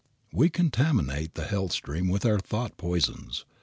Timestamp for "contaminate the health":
0.49-1.73